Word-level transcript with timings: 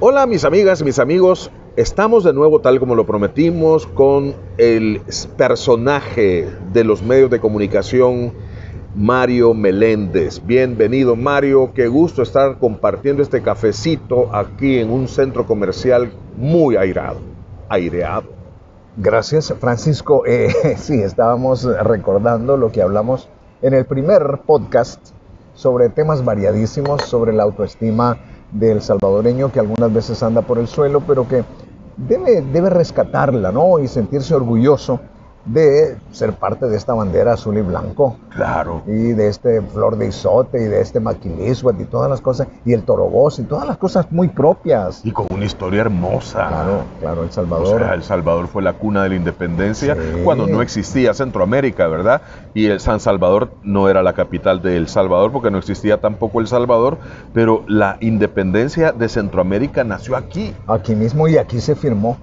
Hola 0.00 0.28
mis 0.28 0.44
amigas 0.44 0.80
mis 0.84 1.00
amigos, 1.00 1.50
estamos 1.74 2.22
de 2.22 2.32
nuevo 2.32 2.60
tal 2.60 2.78
como 2.78 2.94
lo 2.94 3.04
prometimos 3.04 3.84
con 3.88 4.32
el 4.56 5.02
personaje 5.36 6.48
de 6.72 6.84
los 6.84 7.02
medios 7.02 7.30
de 7.30 7.40
comunicación, 7.40 8.32
Mario 8.94 9.54
Meléndez. 9.54 10.40
Bienvenido 10.46 11.16
Mario, 11.16 11.72
qué 11.74 11.88
gusto 11.88 12.22
estar 12.22 12.60
compartiendo 12.60 13.24
este 13.24 13.42
cafecito 13.42 14.32
aquí 14.32 14.78
en 14.78 14.92
un 14.92 15.08
centro 15.08 15.48
comercial 15.48 16.12
muy 16.36 16.76
airado, 16.76 17.18
aireado. 17.68 18.28
Gracias 18.96 19.52
Francisco, 19.58 20.24
eh, 20.26 20.76
sí, 20.76 21.02
estábamos 21.02 21.64
recordando 21.64 22.56
lo 22.56 22.70
que 22.70 22.82
hablamos 22.82 23.28
en 23.62 23.74
el 23.74 23.84
primer 23.84 24.42
podcast 24.46 25.08
sobre 25.54 25.88
temas 25.88 26.24
variadísimos, 26.24 27.02
sobre 27.02 27.32
la 27.32 27.42
autoestima 27.42 28.20
del 28.52 28.82
salvadoreño 28.82 29.52
que 29.52 29.60
algunas 29.60 29.92
veces 29.92 30.22
anda 30.22 30.42
por 30.42 30.58
el 30.58 30.68
suelo, 30.68 31.02
pero 31.06 31.28
que 31.28 31.44
debe, 31.96 32.42
debe 32.42 32.70
rescatarla, 32.70 33.52
¿no? 33.52 33.78
Y 33.78 33.88
sentirse 33.88 34.34
orgulloso 34.34 35.00
de 35.44 35.96
ser 36.12 36.34
parte 36.34 36.66
de 36.66 36.76
esta 36.76 36.94
bandera 36.94 37.34
azul 37.34 37.56
y 37.56 37.62
blanco. 37.62 38.16
Claro. 38.30 38.82
Y 38.86 39.12
de 39.12 39.28
este 39.28 39.62
flor 39.62 39.96
de 39.96 40.08
isote 40.08 40.62
y 40.62 40.66
de 40.66 40.80
este 40.80 41.00
maquiliswat 41.00 41.80
y 41.80 41.84
todas 41.84 42.10
las 42.10 42.20
cosas, 42.20 42.48
y 42.64 42.72
el 42.72 42.82
torobos 42.82 43.38
y 43.38 43.44
todas 43.44 43.66
las 43.66 43.78
cosas 43.78 44.10
muy 44.12 44.28
propias. 44.28 45.04
Y 45.04 45.12
con 45.12 45.26
una 45.30 45.44
historia 45.44 45.80
hermosa. 45.80 46.48
Claro, 46.48 46.82
claro, 47.00 47.22
El 47.24 47.30
Salvador. 47.30 47.76
O 47.76 47.78
sea, 47.78 47.94
El 47.94 48.02
Salvador 48.02 48.48
fue 48.48 48.62
la 48.62 48.74
cuna 48.74 49.02
de 49.02 49.10
la 49.10 49.14
independencia 49.16 49.96
cuando 50.24 50.46
no 50.46 50.62
existía 50.62 51.14
Centroamérica, 51.14 51.86
¿verdad? 51.88 52.22
Y 52.54 52.66
el 52.66 52.80
San 52.80 53.00
Salvador 53.00 53.50
no 53.62 53.88
era 53.88 54.02
la 54.02 54.12
capital 54.12 54.62
de 54.62 54.76
El 54.76 54.88
Salvador 54.88 55.32
porque 55.32 55.50
no 55.50 55.58
existía 55.58 56.00
tampoco 56.00 56.40
El 56.40 56.46
Salvador, 56.46 56.98
pero 57.32 57.64
la 57.66 57.96
independencia 58.00 58.92
de 58.92 59.08
Centroamérica 59.08 59.84
nació 59.84 60.16
aquí. 60.16 60.54
Aquí 60.66 60.94
mismo 60.94 61.28
y 61.28 61.36
aquí 61.36 61.60
se 61.60 61.74
firmó. 61.74 62.18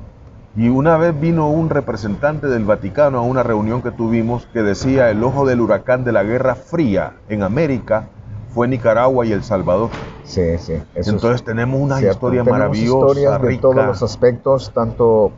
Y 0.57 0.69
una 0.69 0.95
vez 0.97 1.19
vino 1.19 1.49
un 1.49 1.69
representante 1.69 2.47
del 2.47 2.63
Vaticano 2.63 3.17
a 3.17 3.21
una 3.21 3.43
reunión 3.43 3.81
que 3.81 3.91
tuvimos 3.91 4.45
que 4.53 4.63
decía 4.63 5.09
el 5.09 5.21
ojo 5.23 5.45
del 5.45 5.59
huracán 5.59 6.05
de 6.05 6.13
la 6.13 6.23
Guerra 6.23 6.55
Fría 6.55 7.13
en 7.27 7.43
América 7.43 8.07
fue 8.49 8.69
Nicaragua 8.69 9.25
y 9.25 9.33
El 9.33 9.43
Salvador. 9.43 9.89
Sí, 10.23 10.57
sí. 10.57 10.75
Entonces 10.95 11.43
tenemos 11.43 11.81
una 11.81 12.01
historia 12.01 12.45
maravillosa, 12.45 12.97
historias 12.97 13.41
de 13.41 13.57
todos 13.57 13.75
los 13.75 14.01
aspectos, 14.01 14.71
tanto 14.73 15.33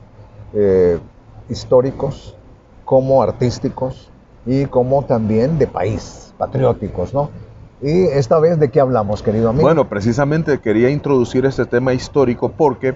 eh, 0.54 1.00
históricos 1.50 2.36
como 2.86 3.24
artísticos 3.24 4.12
y 4.46 4.66
como 4.68 5.04
también 5.04 5.58
de 5.58 5.66
país, 5.66 6.32
patrióticos, 6.38 7.16
¿no? 7.16 7.32
Y 7.82 8.04
esta 8.06 8.40
vez 8.40 8.60
de 8.60 8.70
qué 8.70 8.80
hablamos, 8.80 9.24
querido 9.24 9.50
amigo. 9.50 9.64
Bueno, 9.64 9.90
precisamente 9.90 10.60
quería 10.60 10.92
introducir 10.92 11.46
este 11.48 11.66
tema 11.66 11.94
histórico 11.94 12.50
porque 12.50 12.96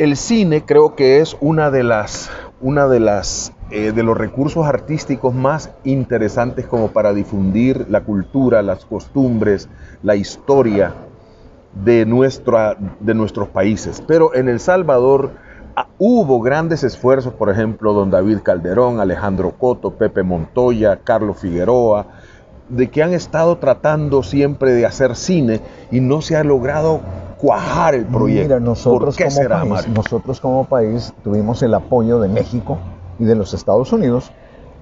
el 0.00 0.16
cine 0.16 0.64
creo 0.64 0.96
que 0.96 1.20
es 1.20 1.36
una 1.42 1.70
de 1.70 1.82
las, 1.82 2.30
una 2.62 2.88
de 2.88 3.00
las 3.00 3.52
eh, 3.70 3.92
de 3.92 4.02
los 4.02 4.16
recursos 4.16 4.66
artísticos 4.66 5.34
más 5.34 5.72
interesantes 5.84 6.66
como 6.66 6.88
para 6.88 7.12
difundir 7.12 7.84
la 7.90 8.00
cultura, 8.00 8.62
las 8.62 8.86
costumbres, 8.86 9.68
la 10.02 10.16
historia 10.16 10.94
de, 11.84 12.06
de 13.00 13.14
nuestros 13.14 13.48
países. 13.50 14.02
Pero 14.08 14.34
en 14.34 14.48
El 14.48 14.58
Salvador 14.58 15.32
ah, 15.76 15.88
hubo 15.98 16.40
grandes 16.40 16.82
esfuerzos, 16.82 17.34
por 17.34 17.50
ejemplo, 17.50 17.92
don 17.92 18.10
David 18.10 18.38
Calderón, 18.42 19.00
Alejandro 19.00 19.50
Coto, 19.50 19.90
Pepe 19.96 20.22
Montoya, 20.22 20.96
Carlos 21.04 21.38
Figueroa, 21.40 22.06
de 22.70 22.88
que 22.88 23.02
han 23.02 23.12
estado 23.12 23.58
tratando 23.58 24.22
siempre 24.22 24.72
de 24.72 24.86
hacer 24.86 25.14
cine 25.14 25.60
y 25.90 26.00
no 26.00 26.22
se 26.22 26.36
ha 26.36 26.42
logrado 26.42 27.02
cuajar 27.40 27.94
el 27.94 28.06
proyecto. 28.06 28.48
Mira, 28.48 28.60
nosotros, 28.60 29.16
como 29.16 29.48
país, 29.48 29.88
nosotros 29.88 30.40
como 30.40 30.64
país 30.64 31.12
tuvimos 31.24 31.62
el 31.62 31.74
apoyo 31.74 32.20
de 32.20 32.28
México 32.28 32.78
y 33.18 33.24
de 33.24 33.34
los 33.34 33.54
Estados 33.54 33.92
Unidos 33.92 34.30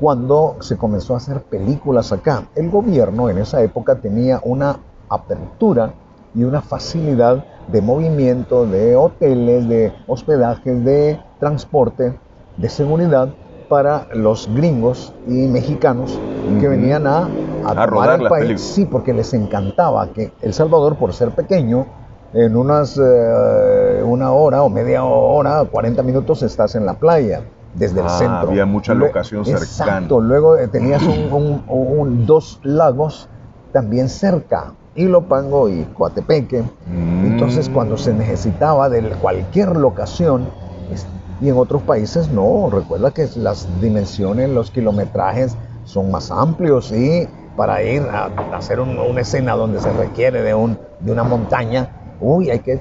cuando 0.01 0.57
se 0.61 0.77
comenzó 0.77 1.15
a 1.15 1.19
hacer 1.19 1.43
películas 1.43 2.13
acá. 2.13 2.45
El 2.55 2.71
gobierno 2.71 3.29
en 3.31 3.39
esa 3.39 3.63
época 3.63 3.97
tenía 3.97 4.41
una 4.45 4.79
apertura 5.09 5.95
y 6.35 6.45
una 6.45 6.61
facilidad 6.61 7.45
de 7.69 7.83
movimiento, 7.83 8.67
de 8.67 8.97
hoteles, 8.97 9.69
de 9.69 9.93
hospedajes, 10.07 10.85
de 10.85 11.21
transporte, 11.41 12.19
de 12.57 12.69
seguridad 12.69 13.29
para 13.69 14.07
los 14.15 14.49
gringos 14.55 15.13
y 15.27 15.47
mexicanos 15.47 16.19
que 16.61 16.69
venían 16.69 17.07
a, 17.07 17.29
a, 17.65 17.87
rodar 17.87 18.23
el 18.23 18.29
país. 18.29 18.61
Sí, 18.61 18.87
porque 18.87 19.13
les 19.13 19.35
encantaba 19.35 20.09
que 20.09 20.33
El 20.41 20.55
Salvador, 20.55 20.97
por 20.97 21.13
ser 21.13 21.33
pequeño, 21.33 21.87
en 22.33 22.57
unas 22.57 22.99
eh, 23.03 24.03
una 24.05 24.33
hora 24.33 24.63
o 24.63 24.69
media 24.69 25.05
hora, 25.05 25.65
40 25.65 26.03
minutos 26.03 26.43
estás 26.43 26.75
en 26.75 26.85
la 26.85 26.95
playa 26.95 27.43
desde 27.75 28.01
el 28.01 28.07
ah, 28.07 28.19
centro. 28.19 28.49
Había 28.51 28.67
mucha 28.67 28.95
locación 28.95 29.45
cercana. 29.45 29.65
Exacto, 29.65 30.21
luego 30.21 30.57
eh, 30.57 30.69
tenías 30.69 31.03
un, 31.03 32.27
dos 32.27 32.61
lagos 32.63 33.29
también 33.73 34.09
cerca, 34.09 34.73
Ilopango 34.95 35.69
y 35.69 35.85
Coatepeque. 35.85 36.63
Mm. 36.63 37.27
Entonces, 37.27 37.69
cuando 37.69 37.97
se 37.97 38.13
necesitaba 38.13 38.89
de 38.89 39.03
cualquier 39.21 39.77
locación, 39.77 40.47
y 41.41 41.49
en 41.49 41.57
otros 41.57 41.83
países 41.83 42.31
no, 42.31 42.69
recuerda 42.71 43.13
que 43.13 43.29
las 43.37 43.69
dimensiones, 43.81 44.51
los 44.51 44.71
kilometrajes 44.71 45.57
son 45.85 46.11
más 46.11 46.31
amplios 46.31 46.91
y 46.91 47.29
para 47.57 47.83
ir 47.83 48.03
a, 48.03 48.27
hacer 48.57 48.81
una 48.81 49.21
escena 49.21 49.55
donde 49.55 49.81
se 49.81 49.93
requiere 49.93 50.43
de, 50.43 50.55
un, 50.55 50.79
de 51.01 51.13
una 51.13 51.25
montaña, 51.25 51.98
uy, 52.21 52.51
hay 52.51 52.61
que 52.61 52.81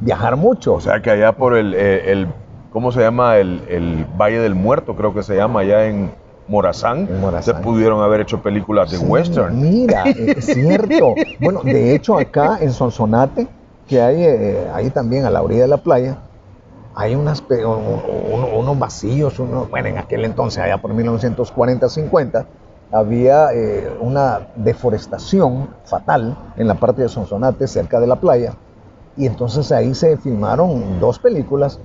viajar 0.00 0.36
mucho. 0.36 0.74
O 0.74 0.80
sea 0.80 1.00
que 1.00 1.10
allá 1.10 1.32
por 1.32 1.56
el, 1.56 1.74
eh, 1.74 2.12
el 2.12 2.28
¿cómo 2.72 2.92
se 2.92 3.00
llama? 3.00 3.36
El, 3.36 3.62
el, 3.68 4.06
Valle 4.18 4.40
del 4.40 4.54
Muerto, 4.54 4.96
creo 4.96 5.14
que 5.14 5.22
se 5.22 5.36
llama 5.36 5.60
allá 5.60 5.86
en 5.86 6.10
Morazán, 6.48 7.08
se 7.40 7.54
pudieron 7.54 8.02
haber 8.02 8.20
hecho 8.20 8.42
películas 8.42 8.90
de 8.90 8.98
western. 8.98 9.60
Mira, 9.60 10.04
es 10.04 10.46
cierto. 10.46 11.14
bueno, 11.40 11.60
de 11.62 11.94
hecho 11.94 12.18
acá 12.18 12.58
en 12.60 12.72
Sonsonate, 12.72 13.46
que 13.86 14.00
hay 14.00 14.24
eh, 14.24 14.68
ahí 14.74 14.90
también 14.90 15.24
a 15.24 15.30
la 15.30 15.42
orilla 15.42 15.62
de 15.62 15.68
la 15.68 15.76
playa, 15.78 16.18
hay 16.94 17.14
unas, 17.14 17.42
unos 17.48 18.78
vacíos, 18.78 19.38
uno, 19.38 19.66
bueno, 19.70 19.88
en 19.88 19.98
aquel 19.98 20.24
entonces, 20.24 20.62
allá 20.62 20.78
por 20.78 20.92
1940-50, 20.94 22.46
había 22.92 23.52
eh, 23.54 23.90
una 24.00 24.48
deforestación 24.56 25.70
fatal 25.84 26.36
en 26.56 26.68
la 26.68 26.74
parte 26.74 27.02
de 27.02 27.08
Sonsonate, 27.08 27.66
cerca 27.66 27.98
de 27.98 28.06
la 28.06 28.16
playa, 28.16 28.54
y 29.16 29.26
entonces 29.26 29.70
ahí 29.72 29.94
se 29.94 30.16
filmaron 30.16 31.00
dos 31.00 31.18
películas 31.18 31.78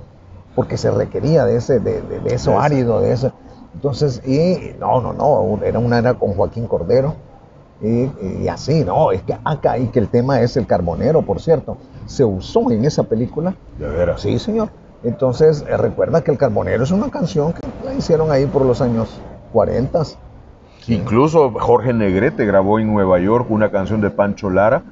porque 0.56 0.78
se 0.78 0.90
requería 0.92 1.46
de 1.46 1.58
ese, 1.58 1.80
de, 1.80 2.02
eso 2.26 2.60
árido, 2.60 3.00
de 3.00 3.14
eso. 3.14 3.32
Entonces, 3.76 4.22
y 4.26 4.76
no, 4.80 5.02
no, 5.02 5.14
no, 5.14 5.64
era 5.64 5.78
una 5.78 6.00
era 6.00 6.16
con 6.16 6.34
Joaquín 6.34 6.68
Cordero, 6.68 7.16
y, 7.80 8.48
así, 8.48 8.84
¿no? 8.84 9.12
Es 9.12 9.22
que 9.22 9.38
acá, 9.44 9.78
y 9.78 9.88
que 9.88 10.00
el 10.00 10.10
tema 10.10 10.42
es 10.42 10.58
el 10.58 10.66
carbonero, 10.66 11.22
por 11.22 11.40
cierto, 11.40 11.78
se 12.08 12.26
usó 12.26 12.72
en 12.72 12.86
esa 12.86 13.04
película. 13.04 13.56
¿De 13.78 13.88
veras? 13.88 14.22
Sí, 14.22 14.40
señor. 14.40 14.70
Entonces, 15.04 15.64
eh, 15.68 15.78
recuerda 15.78 16.24
que 16.24 16.32
el 16.32 16.40
carbonero 16.40 16.84
es 16.84 16.92
una 16.92 17.12
canción 17.12 17.54
que 17.54 17.62
la 17.86 17.94
hicieron 17.94 18.32
ahí 18.32 18.48
por 18.48 18.66
los 18.66 18.82
años 18.82 19.22
40 19.54 20.02
Incluso 20.88 21.52
Jorge 21.52 21.94
Negrete 21.94 22.46
grabó 22.46 22.80
en 22.80 22.88
Nueva 22.88 23.20
York 23.20 23.48
una 23.50 23.70
canción 23.70 24.02
de 24.02 24.10
Pancho 24.10 24.50
Lara. 24.50 24.84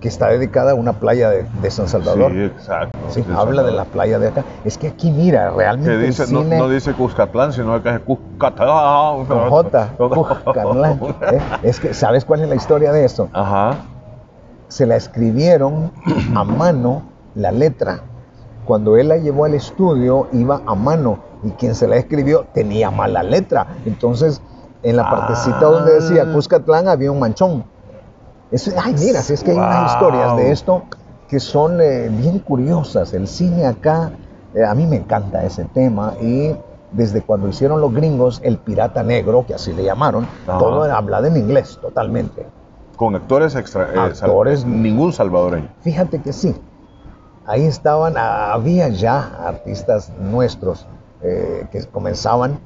Que 0.00 0.08
está 0.08 0.28
dedicada 0.28 0.72
a 0.72 0.74
una 0.74 0.94
playa 0.94 1.30
de, 1.30 1.70
San 1.70 1.88
Salvador. 1.88 2.32
Sí, 2.32 2.42
exacto. 2.42 2.98
Sí, 3.08 3.24
habla 3.34 3.62
de 3.62 3.72
la 3.72 3.84
playa 3.84 4.18
de 4.18 4.28
acá. 4.28 4.44
Es 4.64 4.76
que 4.76 4.88
aquí, 4.88 5.10
mira, 5.10 5.50
realmente. 5.50 5.98
Dice, 5.98 6.26
no, 6.30 6.68
dice 6.68 6.92
Cuscatlán, 6.92 7.52
sino 7.52 7.74
acá 7.74 7.96
es 7.96 8.00
Cuscatlán. 8.00 9.24
Con 9.26 9.50
J, 9.50 9.92
Cuscatlán. 9.96 11.00
¿Eh? 11.32 11.40
Es 11.62 11.80
que, 11.80 11.94
¿sabes 11.94 12.24
cuál 12.24 12.42
es 12.42 12.48
la 12.48 12.54
historia 12.54 12.92
de 12.92 13.04
esto? 13.04 13.28
Ajá. 13.32 13.76
Se 14.68 14.84
la 14.84 14.96
escribieron 14.96 15.92
a 16.34 16.44
mano, 16.44 17.02
la 17.34 17.52
letra. 17.52 18.00
Cuando 18.64 18.96
él 18.96 19.08
la 19.08 19.16
llevó 19.16 19.44
al 19.44 19.54
estudio, 19.54 20.28
iba 20.32 20.60
a 20.66 20.74
mano. 20.74 21.20
Y 21.42 21.50
quien 21.50 21.74
se 21.74 21.86
la 21.86 21.96
escribió 21.96 22.46
tenía 22.52 22.90
mala 22.90 23.22
letra. 23.22 23.66
Entonces 23.84 24.42
en 24.86 24.96
la 24.96 25.10
partecita 25.10 25.66
donde 25.66 25.94
decía 25.94 26.24
ah. 26.28 26.32
Cuscatlán 26.32 26.88
había 26.88 27.10
un 27.10 27.18
manchón. 27.18 27.64
Ay, 28.76 28.94
mira, 28.98 29.22
si 29.22 29.34
es 29.34 29.42
que 29.42 29.52
hay 29.52 29.56
unas 29.56 29.92
historias 29.92 30.36
de 30.36 30.52
esto 30.52 30.84
que 31.28 31.40
son 31.40 31.80
eh, 31.80 32.08
bien 32.08 32.38
curiosas. 32.38 33.12
El 33.12 33.26
cine 33.26 33.66
acá, 33.66 34.12
eh, 34.54 34.64
a 34.64 34.74
mí 34.74 34.86
me 34.86 34.96
encanta 34.96 35.44
ese 35.44 35.64
tema 35.64 36.14
y 36.20 36.54
desde 36.92 37.22
cuando 37.22 37.48
hicieron 37.48 37.80
los 37.80 37.92
gringos 37.92 38.40
el 38.44 38.58
pirata 38.58 39.02
negro, 39.02 39.44
que 39.46 39.54
así 39.54 39.72
le 39.72 39.84
llamaron, 39.84 40.26
todo 40.46 40.84
hablado 40.84 41.26
en 41.26 41.36
inglés 41.36 41.78
totalmente. 41.80 42.46
Con 42.96 43.14
actores 43.14 43.54
extra, 43.56 43.92
eh, 43.92 43.98
actores, 43.98 44.64
ningún 44.64 45.12
salvadoreño. 45.12 45.68
Fíjate 45.82 46.22
que 46.22 46.32
sí. 46.32 46.54
Ahí 47.46 47.64
estaban, 47.64 48.16
había 48.16 48.88
ya 48.88 49.18
artistas 49.46 50.12
nuestros 50.18 50.86
que 51.20 51.84
comenzaban 51.92 52.58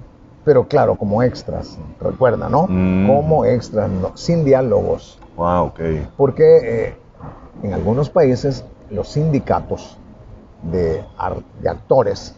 pero 0.44 0.66
claro, 0.66 0.96
como 0.96 1.22
extras, 1.22 1.78
recuerda, 2.00 2.48
¿no? 2.48 2.66
Mm. 2.68 3.06
Como 3.06 3.44
extras, 3.44 3.90
sin 4.14 4.44
diálogos. 4.44 5.18
Wow, 5.36 5.66
ok. 5.66 5.80
Porque 6.16 6.58
eh, 6.62 6.94
en 7.62 7.74
algunos 7.74 8.08
países 8.10 8.64
los 8.90 9.08
sindicatos 9.08 9.98
de, 10.62 11.04
de 11.60 11.68
actores, 11.68 12.34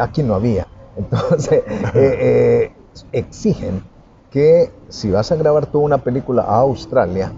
aquí 0.00 0.22
no 0.22 0.34
había, 0.34 0.66
entonces 0.96 1.62
eh, 1.62 1.92
eh, 1.94 2.72
exigen 3.12 3.82
que 4.30 4.70
si 4.88 5.10
vas 5.10 5.32
a 5.32 5.36
grabar 5.36 5.66
tú 5.66 5.80
una 5.80 5.98
película 5.98 6.42
a 6.42 6.58
Australia, 6.58 7.32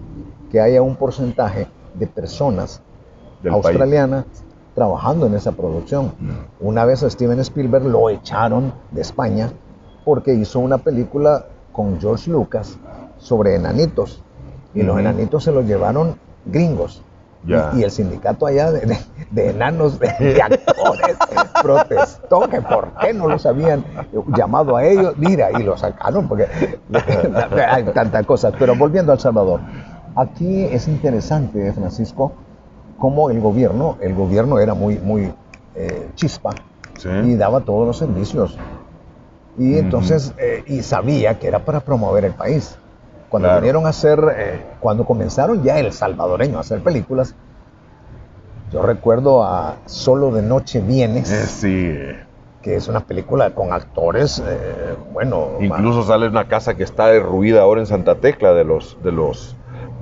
que 0.50 0.61
haya 0.61 0.82
un 0.82 0.96
porcentaje 0.96 1.69
de 1.94 2.06
personas 2.06 2.81
australianas 3.49 4.25
trabajando 4.79 5.27
en 5.27 5.35
esa 5.35 5.51
producción. 5.53 6.13
Mm. 6.21 6.31
Una 6.61 6.85
vez 6.85 7.03
a 7.03 7.11
Steven 7.11 7.41
Spielberg 7.41 7.85
lo 7.85 8.09
echaron 8.11 8.73
de 8.93 9.01
España 9.01 9.51
porque 10.05 10.35
hizo 10.35 10.61
una 10.61 10.79
película 10.79 11.47
con 11.73 12.01
George 12.01 12.31
Lucas 12.31 12.79
sobre 13.19 13.57
enanitos. 13.57 14.23
Y 14.75 14.83
los 14.83 14.97
enanitos 15.01 15.43
se 15.43 15.51
los 15.51 15.65
llevaron 15.67 16.17
gringos. 16.47 17.03
Y, 17.45 17.83
el 17.83 17.91
sindicato 17.91 18.47
allá 18.47 18.71
de, 18.71 18.99
enanos, 19.37 19.99
de, 19.99 20.09
actores, 20.43 21.17
protestó 21.63 22.49
que 22.49 22.61
por 22.61 22.91
qué 23.01 23.13
no 23.13 23.27
los 23.27 23.47
habían 23.47 23.85
llamado 24.37 24.77
a 24.77 24.85
ellos. 24.85 25.15
Mira, 25.17 25.51
y 25.59 25.65
lo 25.65 25.77
sacaron 25.77 26.29
porque 26.29 26.47
hay 27.69 27.85
tantas 27.85 28.27
cosas. 28.27 28.55
Pero 28.59 28.77
volviendo 28.77 29.11
al 29.11 29.19
Salvador, 29.19 29.61
aquí 30.15 30.65
es 30.65 30.87
interesante, 30.87 31.73
Francisco, 31.73 32.33
cómo 32.99 33.31
el 33.31 33.41
gobierno, 33.41 33.97
el 34.00 34.15
gobierno 34.15 34.59
era 34.59 34.75
muy, 34.75 34.99
muy 34.99 35.33
eh, 35.75 36.09
chispa 36.15 36.50
y 37.25 37.35
daba 37.37 37.61
todos 37.61 37.87
los 37.87 37.97
servicios. 37.97 38.59
Y 39.56 39.77
entonces, 39.79 40.35
eh, 40.39 40.62
y 40.67 40.83
sabía 40.83 41.39
que 41.39 41.49
era 41.49 41.65
para 41.65 41.81
promover 41.81 42.25
el 42.25 42.33
país. 42.33 42.79
Cuando 43.29 43.55
vinieron 43.55 43.87
a 43.87 43.91
hacer, 43.91 44.21
eh, 44.37 44.61
cuando 44.81 45.05
comenzaron 45.05 45.62
ya 45.62 45.79
el 45.79 45.93
salvadoreño 45.93 46.56
a 46.56 46.61
hacer 46.61 46.83
películas, 46.83 47.35
yo 48.73 48.83
recuerdo 48.83 49.44
a 49.44 49.77
Solo 49.87 50.31
de 50.31 50.43
Noche 50.43 50.81
Vienes. 50.81 51.31
Eh, 51.31 51.47
sí. 51.47 52.25
Que 52.62 52.77
es 52.77 52.89
una 52.89 53.01
película 53.01 53.55
con 53.55 53.73
actores, 53.73 54.43
eh, 54.47 54.97
bueno. 55.12 55.49
Incluso 55.61 56.03
sale 56.05 56.29
una 56.29 56.49
casa 56.49 56.75
que 56.75 56.83
está 56.83 57.06
derruida 57.06 57.62
ahora 57.62 57.81
en 57.81 57.87
Santa 57.87 58.17
Tecla 58.17 58.53
de 58.53 58.65
los, 58.65 58.97
de 59.03 59.12
los 59.12 59.56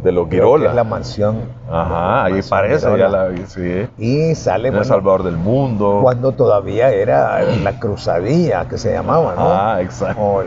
de 0.07 0.13
los 0.13 0.29
Girola. 0.31 0.71
es 0.71 0.77
la 0.77 0.85
mansión. 0.85 1.37
Ajá, 1.69 2.27
ahí 2.27 2.41
parece, 2.49 2.97
ya 2.97 3.09
la 3.09 3.29
sí. 3.49 3.89
Y 3.99 4.37
sale. 4.37 4.69
En 4.69 4.77
El 4.77 4.85
Salvador 4.85 5.25
del 5.25 5.37
Mundo. 5.37 5.99
Cuando 6.01 6.31
todavía 6.31 6.93
era 6.93 7.43
la 7.65 7.81
cruzadilla 7.81 8.69
que 8.69 8.79
se 8.79 8.93
llamaba, 8.93 9.35
¿no? 9.35 9.53
Ah, 9.53 9.83
exacto. 9.83 10.45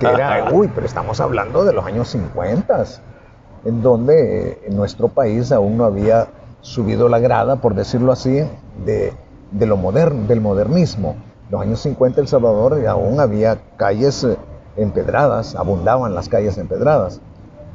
que 0.00 0.06
era, 0.06 0.48
uy, 0.52 0.70
pero 0.74 0.86
estamos 0.86 1.20
hablando 1.20 1.62
de 1.66 1.74
los 1.74 1.84
años 1.84 2.08
50, 2.08 2.84
en 3.66 3.82
donde 3.82 4.62
en 4.66 4.74
nuestro 4.74 5.08
país 5.08 5.52
aún 5.52 5.76
no 5.76 5.84
había 5.84 6.28
subido 6.62 7.10
la 7.10 7.18
grada, 7.18 7.56
por 7.56 7.74
decirlo 7.74 8.12
así, 8.12 8.42
de, 8.86 9.12
de 9.50 9.66
lo 9.66 9.76
moderno, 9.76 10.26
del 10.26 10.40
modernismo. 10.40 11.16
Los 11.50 11.60
años 11.60 11.80
50 11.80 12.22
El 12.22 12.28
Salvador 12.28 12.82
aún 12.86 13.20
había 13.20 13.58
calles 13.76 14.24
eh, 14.24 14.38
empedradas, 14.78 15.54
abundaban 15.54 16.14
las 16.14 16.30
calles 16.30 16.56
empedradas 16.56 17.20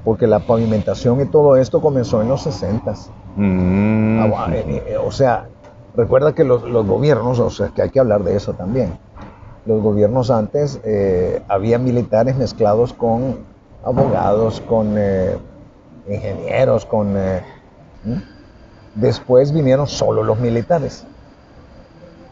porque 0.03 0.27
la 0.27 0.39
pavimentación 0.39 1.21
y 1.21 1.25
todo 1.25 1.55
esto 1.55 1.81
comenzó 1.81 2.21
en 2.21 2.29
los 2.29 2.41
60. 2.43 2.93
Mm. 3.35 4.19
Ah, 4.33 4.47
eh, 4.51 4.83
eh, 4.87 4.97
o 4.97 5.11
sea, 5.11 5.47
recuerda 5.95 6.33
que 6.33 6.43
los, 6.43 6.63
gobiernos, 6.63 7.39
o 7.39 7.49
sea, 7.49 7.69
que 7.69 7.83
hay 7.83 7.89
que 7.89 7.99
hablar 7.99 8.23
de 8.23 8.35
eso 8.35 8.53
también. 8.53 8.97
Los 9.65 9.81
gobiernos 9.81 10.31
antes 10.31 10.79
eh, 10.83 11.43
había 11.47 11.77
militares 11.77 12.35
mezclados 12.35 12.93
con 12.93 13.39
abogados, 13.83 14.61
con 14.61 14.95
ingenieros, 16.09 16.85
con... 16.85 17.15
Después 18.95 19.53
vinieron 19.53 19.87
solo 19.87 20.23
los 20.23 20.39
militares, 20.39 21.05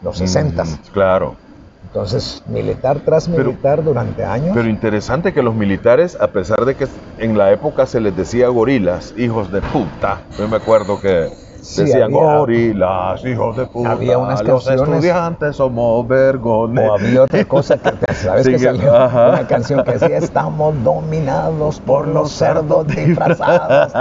los 0.02 0.18
60. 0.18 0.64
Mm, 0.64 0.68
claro. 0.92 1.36
Entonces, 1.84 2.42
militar 2.46 3.00
tras 3.04 3.28
militar 3.28 3.82
durante 3.82 4.24
años. 4.24 4.52
Pero 4.54 4.68
interesante 4.68 5.32
que 5.32 5.42
los 5.42 5.54
militares, 5.54 6.16
a 6.20 6.28
pesar 6.28 6.64
de 6.64 6.76
que 6.76 6.86
en 7.18 7.36
la 7.36 7.50
época 7.50 7.86
se 7.86 8.00
les 8.00 8.16
decía 8.16 8.48
gorilas, 8.48 9.12
hijos 9.16 9.50
de 9.50 9.60
puta, 9.60 10.20
yo 10.38 10.46
me 10.46 10.56
acuerdo 10.56 11.00
que 11.00 11.30
decían 11.58 12.12
gorilas, 12.12 13.24
hijos 13.24 13.56
de 13.56 13.66
puta, 13.66 13.90
había 13.90 14.18
unas 14.18 14.42
los 14.44 14.68
estudiantes 14.68 15.56
somos 15.56 16.06
vergones. 16.06 16.88
O 16.88 16.94
había 16.94 17.22
otra 17.24 17.44
cosa 17.44 17.76
que, 17.76 18.14
¿sabes 18.14 18.46
que 18.46 18.58
salió? 18.58 18.92
Una 18.92 19.46
canción 19.48 19.82
que 19.82 19.92
decía, 19.92 20.18
estamos 20.18 20.74
dominados 20.84 21.80
por 21.80 22.06
los 22.06 22.30
cerdos 22.30 22.86
disfrazados. 22.86 23.92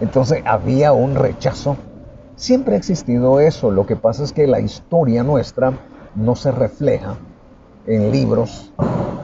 Entonces, 0.00 0.42
había 0.46 0.92
un 0.92 1.16
rechazo. 1.16 1.76
Siempre 2.36 2.74
ha 2.74 2.78
existido 2.78 3.40
eso, 3.40 3.70
lo 3.70 3.84
que 3.84 3.96
pasa 3.96 4.22
es 4.22 4.32
que 4.32 4.46
la 4.46 4.60
historia 4.60 5.22
nuestra 5.22 5.72
no 6.14 6.36
se 6.36 6.52
refleja 6.52 7.16
en 7.86 8.10
libros. 8.10 8.70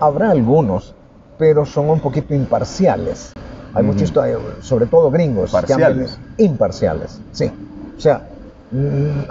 Habrá 0.00 0.31
algunos, 0.31 0.94
pero 1.38 1.64
son 1.64 1.90
un 1.90 2.00
poquito 2.00 2.35
imparciales. 2.35 3.32
Hay 3.75 3.85
muchos, 3.85 4.12
sobre 4.61 4.87
todo 4.87 5.11
gringos, 5.11 5.52
Parciales. 5.52 6.19
imparciales. 6.38 7.20
Sí. 7.32 7.50
O 7.96 8.00
sea, 8.00 8.23
mm, 8.70 9.31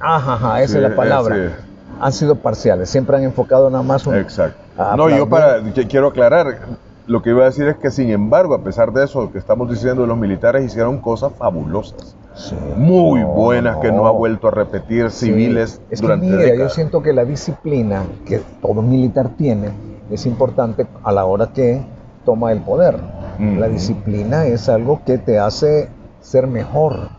ajá, 0.00 0.62
esa 0.62 0.78
es 0.78 0.82
la 0.82 0.96
palabra. 0.96 1.58
Han 2.00 2.12
sido 2.12 2.36
parciales, 2.36 2.90
siempre 2.90 3.16
han 3.16 3.22
enfocado 3.22 3.70
nada 3.70 3.82
más 3.82 4.06
un, 4.06 4.16
Exacto. 4.16 4.58
No, 4.96 5.08
yo 5.08 5.28
para 5.28 5.62
quiero 5.88 6.08
aclarar, 6.08 6.58
lo 7.06 7.22
que 7.22 7.30
iba 7.30 7.42
a 7.42 7.46
decir 7.46 7.68
es 7.68 7.76
que 7.76 7.90
sin 7.90 8.10
embargo, 8.10 8.54
a 8.54 8.62
pesar 8.62 8.92
de 8.92 9.04
eso 9.04 9.30
que 9.32 9.38
estamos 9.38 9.70
diciendo, 9.70 10.06
los 10.06 10.18
militares 10.18 10.64
hicieron 10.64 11.00
cosas 11.00 11.32
fabulosas 11.38 12.16
muy 12.76 13.22
buenas 13.22 13.78
que 13.78 13.90
no 13.90 14.06
ha 14.06 14.10
vuelto 14.10 14.48
a 14.48 14.50
repetir 14.50 15.10
civiles 15.10 15.80
es 15.90 16.00
durante 16.00 16.26
que, 16.26 16.36
mira, 16.36 16.54
Yo 16.56 16.68
siento 16.68 17.02
que 17.02 17.12
la 17.12 17.24
disciplina 17.24 18.04
que 18.26 18.40
todo 18.60 18.82
militar 18.82 19.30
tiene 19.36 19.70
es 20.10 20.26
importante 20.26 20.86
a 21.02 21.12
la 21.12 21.24
hora 21.24 21.48
que 21.52 21.82
toma 22.24 22.52
el 22.52 22.60
poder. 22.60 22.98
La 23.38 23.68
disciplina 23.68 24.46
es 24.46 24.68
algo 24.68 25.02
que 25.04 25.18
te 25.18 25.38
hace 25.38 25.88
ser 26.20 26.46
mejor. 26.46 27.10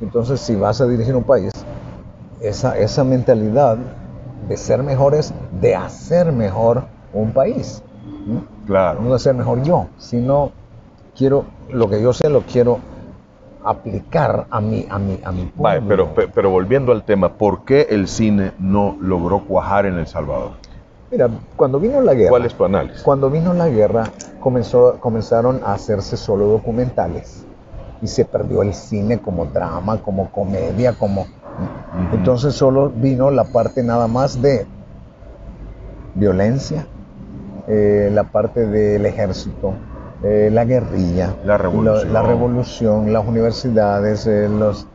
Entonces, 0.00 0.40
si 0.40 0.54
vas 0.54 0.80
a 0.80 0.86
dirigir 0.86 1.16
un 1.16 1.24
país, 1.24 1.52
esa, 2.40 2.78
esa 2.78 3.04
mentalidad 3.04 3.76
de 4.48 4.56
ser 4.56 4.82
mejor 4.82 5.14
es 5.14 5.34
de 5.60 5.74
hacer 5.74 6.32
mejor 6.32 6.84
un 7.12 7.32
país. 7.32 7.82
Claro. 8.66 9.00
No 9.00 9.12
de 9.12 9.18
ser 9.18 9.34
mejor 9.34 9.62
yo, 9.62 9.86
sino 9.98 10.52
quiero, 11.16 11.44
lo 11.68 11.88
que 11.90 12.00
yo 12.00 12.12
sé 12.12 12.28
lo 12.28 12.42
quiero 12.42 12.78
aplicar 13.64 14.46
a 14.50 14.60
mi, 14.60 14.86
a 14.88 14.98
mi, 14.98 15.20
a 15.22 15.32
mi 15.32 15.52
pero, 15.86 16.14
pero 16.34 16.50
volviendo 16.50 16.92
al 16.92 17.04
tema, 17.04 17.34
¿por 17.34 17.64
qué 17.64 17.86
el 17.90 18.08
cine 18.08 18.52
no 18.58 18.96
logró 19.00 19.40
cuajar 19.40 19.86
en 19.86 19.98
El 19.98 20.06
Salvador? 20.06 20.52
Mira, 21.10 21.28
cuando 21.56 21.80
vino 21.80 22.00
la 22.00 22.14
guerra. 22.14 22.30
¿Cuál 22.30 22.46
es 22.46 22.54
tu 22.54 22.64
análisis? 22.64 23.02
Cuando 23.02 23.30
vino 23.30 23.52
la 23.52 23.68
guerra, 23.68 24.04
comenzó, 24.40 24.98
comenzaron 25.00 25.60
a 25.64 25.74
hacerse 25.74 26.16
solo 26.16 26.46
documentales. 26.46 27.44
Y 28.00 28.06
se 28.06 28.24
perdió 28.24 28.62
el 28.62 28.72
cine 28.72 29.18
como 29.18 29.46
drama, 29.46 29.98
como 29.98 30.30
comedia, 30.30 30.94
como. 30.94 31.26
Entonces 32.12 32.54
solo 32.54 32.88
vino 32.88 33.30
la 33.30 33.44
parte 33.44 33.82
nada 33.82 34.06
más 34.06 34.40
de 34.40 34.66
violencia, 36.14 36.86
eh, 37.66 38.08
la 38.12 38.24
parte 38.24 38.66
del 38.66 39.04
ejército, 39.04 39.74
eh, 40.22 40.50
la 40.52 40.66
guerrilla, 40.66 41.34
la 41.44 41.56
revolución, 41.56 42.12
la, 42.12 42.22
revolución 42.22 43.12
las 43.12 43.26
universidades, 43.26 44.26
eh, 44.26 44.48
los, 44.48 44.86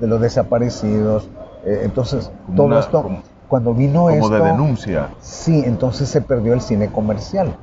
de 0.00 0.06
los 0.06 0.20
desaparecidos. 0.20 1.28
Eh, 1.66 1.82
entonces, 1.84 2.30
todo 2.56 2.78
esto, 2.78 3.10
cuando 3.48 3.74
vino 3.74 4.04
como 4.04 4.10
esto... 4.10 4.30
de 4.30 4.40
denuncia. 4.42 5.08
Sí, 5.20 5.62
entonces 5.66 6.08
se 6.08 6.22
perdió 6.22 6.54
el 6.54 6.62
cine 6.62 6.88
comercial 6.90 7.54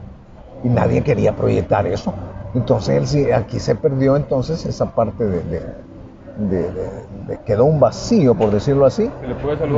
y 0.63 0.69
nadie 0.69 1.01
quería 1.01 1.35
proyectar 1.35 1.87
eso. 1.87 2.13
Entonces 2.53 3.15
aquí 3.33 3.59
se 3.59 3.73
perdió 3.73 4.15
entonces 4.15 4.63
esa 4.65 4.85
parte 4.91 5.25
de, 5.25 5.41
de, 6.37 7.39
quedó 7.45 7.65
un 7.65 7.79
vacío, 7.79 8.35
por 8.35 8.51
decirlo 8.51 8.85
así, 8.85 9.09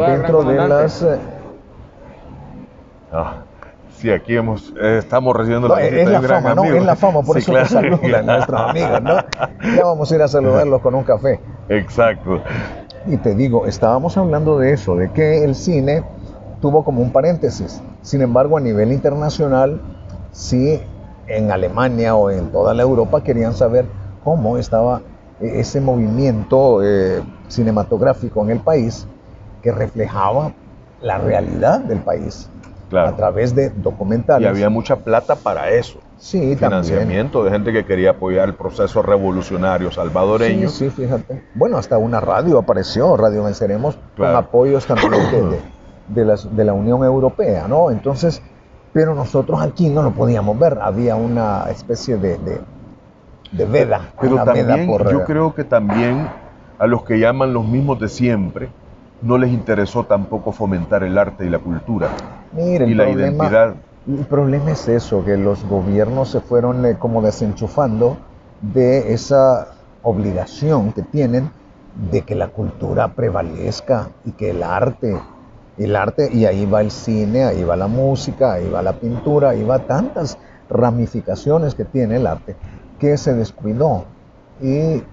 dentro 0.08 0.44
de 0.44 0.68
las... 0.68 1.06
Ah. 3.12 3.44
Sí, 4.00 4.10
aquí 4.10 4.34
hemos, 4.34 4.74
eh, 4.82 5.00
estamos 5.00 5.36
recibiendo 5.36 5.68
la 5.68 5.76
visita 5.76 6.04
es 6.04 6.10
la 6.10 6.22
fama, 6.22 6.56
¿no? 6.56 6.64
Es 6.64 6.86
la 6.86 6.96
fama, 6.96 7.22
por 7.22 7.38
eso 7.38 7.52
claro, 7.52 7.68
saludan 7.68 8.26
nuestros 8.26 8.62
amigos, 8.62 9.02
¿no? 9.02 9.16
Ya 9.76 9.84
vamos 9.84 10.10
a 10.10 10.16
ir 10.16 10.22
a 10.22 10.28
saludarlos 10.30 10.82
con 10.82 10.96
un 10.96 11.04
café. 11.04 11.42
Exacto. 11.68 12.42
Y 13.08 13.18
te 13.18 13.36
digo, 13.36 13.66
estábamos 13.66 14.16
hablando 14.16 14.58
de 14.58 14.72
eso, 14.72 14.96
de 14.96 15.12
que 15.12 15.44
el 15.44 15.54
cine 15.54 16.06
tuvo 16.62 16.86
como 16.86 17.02
un 17.02 17.12
paréntesis. 17.12 17.82
Sin 18.02 18.22
embargo, 18.22 18.58
a 18.58 18.62
nivel 18.62 18.94
internacional, 18.94 19.82
sí, 20.32 20.82
en 21.28 21.52
Alemania 21.52 22.16
o 22.16 22.32
en 22.32 22.54
toda 22.54 22.74
la 22.74 22.84
Europa 22.84 23.22
querían 23.22 23.54
saber 23.54 23.86
cómo 24.24 24.58
estaba 24.58 25.02
e-, 25.42 25.60
ese 25.60 25.82
movimiento 25.82 26.82
eh, 26.86 27.22
cinematográfico 27.50 28.44
en 28.44 28.52
el 28.52 28.60
país 28.62 29.06
que 29.62 29.74
reflejaba 29.74 30.54
la 31.02 31.18
realidad 31.18 31.82
del 31.82 32.00
país 32.00 32.50
a 32.92 33.16
través 33.16 33.56
de 33.56 33.70
documentales. 33.70 34.46
Y 34.46 34.50
había 34.50 34.70
mucha 34.70 34.98
plata 34.98 35.36
para 35.36 35.70
eso. 35.70 36.00
Sí, 36.18 36.56
financiamiento 36.56 37.44
de 37.44 37.52
gente 37.52 37.72
que 37.72 37.86
quería 37.86 38.12
apoyar 38.12 38.50
el 38.50 38.56
proceso 38.56 39.02
revolucionario 39.02 39.90
salvadoreño. 39.92 40.70
Sí, 40.70 40.90
sí, 40.90 41.04
fíjate. 41.04 41.44
Bueno, 41.56 41.78
hasta 41.78 41.98
una 41.98 42.20
radio 42.20 42.60
apareció, 42.60 43.16
Radio 43.16 43.44
Venceremos, 43.44 43.98
con 44.18 44.36
apoyos 44.36 44.86
también 44.86 45.12
de, 46.08 46.26
las, 46.26 46.56
de 46.56 46.66
la 46.66 46.74
Unión 46.74 47.04
Europea, 47.04 47.68
¿no? 47.68 47.90
Entonces, 47.90 48.42
pero 48.92 49.16
nosotros 49.16 49.62
aquí 49.62 49.90
no 49.90 50.04
lo 50.04 50.12
podíamos 50.12 50.60
ver, 50.60 50.80
había 50.82 51.16
una 51.16 51.66
especie 51.70 52.18
de, 52.18 52.38
de, 53.52 53.66
veda. 53.66 54.12
Pero 54.20 54.44
también, 54.44 54.90
yo 55.10 55.24
creo 55.24 55.54
que 55.54 55.64
también 55.64 56.28
a 56.80 56.88
los 56.88 57.04
que 57.04 57.20
llaman 57.20 57.54
los 57.54 57.66
mismos 57.66 58.00
de 58.00 58.08
siempre, 58.10 58.70
no 59.22 59.38
les 59.38 59.52
interesó 59.52 60.06
tampoco 60.06 60.52
fomentar 60.52 61.04
el 61.04 61.18
arte 61.18 61.46
y 61.46 61.50
la 61.50 61.60
cultura 61.60 62.08
y 62.58 62.94
la 62.94 63.10
identidad. 63.10 63.76
El 64.08 64.26
problema 64.26 64.72
es 64.72 64.88
eso, 64.88 65.24
que 65.24 65.38
los 65.38 65.64
gobiernos 65.66 66.30
se 66.30 66.40
fueron 66.40 66.86
eh, 66.86 66.96
como 66.98 67.22
desenchufando 67.22 68.18
de 68.62 69.14
esa 69.14 69.68
obligación 70.02 70.94
que 70.94 71.04
tienen 71.04 71.52
de 72.12 72.22
que 72.22 72.34
la 72.34 72.48
cultura 72.48 73.10
prevalezca 73.10 74.10
y 74.26 74.32
que 74.32 74.52
el 74.52 74.64
arte, 74.64 75.20
el 75.78 75.96
arte, 75.96 76.30
y 76.32 76.46
ahí 76.46 76.66
va 76.66 76.82
el 76.82 76.92
cine, 76.92 77.44
ahí 77.44 77.64
va 77.64 77.76
la 77.76 77.88
música, 77.88 78.54
ahí 78.54 78.70
va 78.70 78.82
la 78.82 78.94
pintura, 78.94 79.50
ahí 79.50 79.64
va 79.64 79.80
tantas 79.80 80.38
ramificaciones 80.70 81.76
que 81.76 81.86
tiene 81.86 82.16
el 82.16 82.26
arte, 82.26 82.56
que 83.00 83.18
se 83.18 83.34
descuidó. 83.34 84.06
Y 84.62 85.04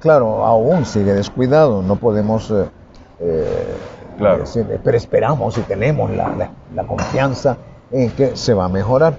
claro, 0.00 0.44
aún 0.44 0.84
sigue 0.84 1.14
descuidado, 1.14 1.82
no 1.82 1.96
podemos... 1.96 2.50
Eh, 2.50 2.66
eh, 3.20 3.76
claro. 4.20 4.44
pero 4.84 4.96
esperamos 4.96 5.58
y 5.58 5.62
tenemos 5.62 6.10
la, 6.10 6.50
la, 6.74 6.84
confianza 6.84 7.56
en 7.90 8.10
que 8.10 8.36
se 8.36 8.54
va 8.54 8.66
a 8.66 8.68
mejorar. 8.68 9.18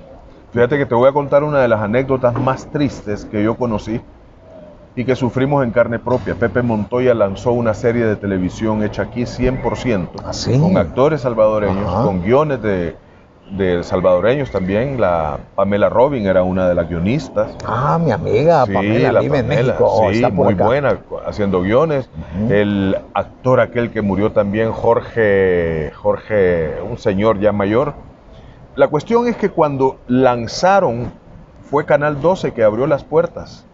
Fíjate 0.54 0.78
que 0.78 0.86
te 0.86 0.96
voy 0.96 1.10
a 1.10 1.12
contar 1.12 1.44
una 1.44 1.60
de 1.60 1.68
las 1.68 1.82
anécdotas 1.82 2.34
más 2.40 2.70
tristes 2.72 3.26
que 3.26 3.44
yo 3.44 3.56
conocí 3.56 4.02
y 4.96 5.06
que 5.06 5.16
sufrimos 5.16 5.64
en 5.64 5.72
carne 5.72 6.00
propia. 6.00 6.36
Pepe 6.36 6.62
Montoya 6.62 7.14
lanzó 7.14 7.52
una 7.52 7.74
serie 7.74 8.06
de 8.06 8.16
televisión 8.16 8.84
hecha 8.84 9.04
aquí 9.04 9.24
100%, 9.24 10.10
¿Ah, 10.24 10.32
con 10.60 10.78
actores 10.78 11.22
salvadoreños, 11.22 11.94
con 12.06 12.22
guiones 12.22 12.62
de, 12.62 12.96
de 13.52 13.84
salvadoreños 13.84 14.52
también. 14.52 15.00
La 15.00 15.40
Pamela 15.56 15.90
Robin 15.90 16.26
era 16.26 16.44
una 16.44 16.68
de 16.68 16.76
las 16.76 16.90
guionistas. 16.90 17.56
Ah, 17.66 18.00
mi 18.04 18.12
amiga, 18.12 18.66
Pamela, 18.66 19.12
la 19.12 19.22
en 19.22 19.48
México. 19.48 20.10
Sí, 20.12 20.26
muy 20.32 20.54
buena, 20.54 21.00
haciendo 21.26 21.62
guiones. 21.62 22.10
El 22.50 22.98
actor 23.14 23.60
aquel 23.60 23.92
que 23.92 24.02
murió 24.02 24.32
también, 24.32 24.72
Jorge, 24.72 25.92
Jorge, 25.96 26.82
un 26.90 26.98
señor 26.98 27.40
ya 27.40 27.52
mayor. 27.52 27.94
La 28.76 28.88
cuestión 28.88 29.28
es 29.28 29.36
que 29.36 29.50
cuando 29.50 29.98
lanzaron, 30.08 31.12
fue 31.70 31.86
Canal 31.86 32.22
12 32.22 32.54
que 32.54 32.64
abrió 32.64 32.88
las 32.88 33.04
puertas 33.04 33.66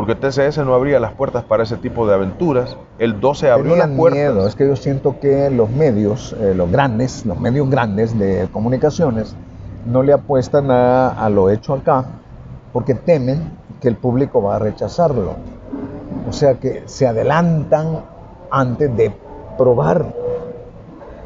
porque 0.00 0.14
TCS 0.14 0.64
no 0.64 0.72
abría 0.72 0.98
las 0.98 1.12
puertas 1.12 1.44
para 1.44 1.64
ese 1.64 1.76
tipo 1.76 2.06
de 2.06 2.14
aventuras. 2.14 2.74
El 2.98 3.20
12 3.20 3.50
abrió 3.50 3.76
las 3.76 3.90
puertas. 3.90 4.18
Miedo. 4.18 4.46
Es 4.46 4.54
que 4.54 4.66
yo 4.66 4.74
siento 4.74 5.20
que 5.20 5.50
los 5.50 5.68
medios, 5.68 6.34
eh, 6.40 6.54
los 6.56 6.72
grandes, 6.72 7.26
los 7.26 7.38
medios 7.38 7.68
grandes 7.68 8.18
de 8.18 8.48
comunicaciones, 8.50 9.36
no 9.84 10.02
le 10.02 10.14
apuestan 10.14 10.70
a, 10.70 11.10
a, 11.10 11.28
lo 11.28 11.50
hecho 11.50 11.74
acá 11.74 12.06
porque 12.72 12.94
temen 12.94 13.52
que 13.78 13.88
el 13.88 13.96
público 13.96 14.42
va 14.42 14.56
a 14.56 14.58
rechazarlo. 14.58 15.34
O 16.26 16.32
sea 16.32 16.54
que 16.54 16.82
se 16.86 17.06
adelantan 17.06 18.00
antes 18.50 18.96
de 18.96 19.12
probar 19.58 20.14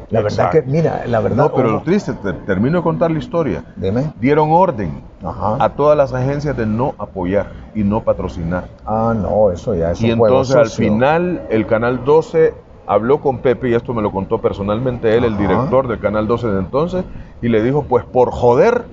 la 0.09 0.21
verdad 0.21 0.51
que, 0.51 0.61
mira, 0.61 1.03
la 1.07 1.19
verdad. 1.19 1.37
No, 1.37 1.53
pero 1.53 1.71
lo 1.71 1.81
triste, 1.81 2.13
termino 2.45 2.77
de 2.79 2.83
contar 2.83 3.11
la 3.11 3.19
historia. 3.19 3.63
Dime. 3.75 4.13
Dieron 4.19 4.51
orden 4.51 5.01
a 5.23 5.69
todas 5.69 5.97
las 5.97 6.13
agencias 6.13 6.55
de 6.55 6.65
no 6.65 6.93
apoyar 6.97 7.47
y 7.73 7.83
no 7.83 8.03
patrocinar. 8.03 8.67
Ah, 8.85 9.13
no, 9.15 9.51
eso 9.51 9.73
ya 9.73 9.91
es 9.91 10.01
Y 10.01 10.11
entonces 10.11 10.55
al 10.55 10.69
final 10.69 11.45
el 11.49 11.65
Canal 11.65 12.03
12 12.05 12.53
habló 12.87 13.19
con 13.19 13.39
Pepe, 13.39 13.69
y 13.69 13.73
esto 13.73 13.93
me 13.93 14.01
lo 14.01 14.11
contó 14.11 14.39
personalmente 14.39 15.15
él, 15.17 15.23
el 15.23 15.37
director 15.37 15.87
del 15.87 15.99
Canal 15.99 16.27
12 16.27 16.47
de 16.47 16.59
entonces, 16.59 17.05
y 17.41 17.49
le 17.49 17.63
dijo: 17.63 17.83
Pues 17.83 18.05
por 18.05 18.31
joder, 18.31 18.85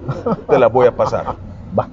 te 0.49 0.59
la 0.59 0.69
voy 0.69 0.87
a 0.87 0.97
pasar. 0.97 1.37
Va. 1.79 1.89